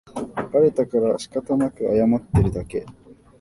[0.51, 2.87] バレたからしかたなく謝ってるだけ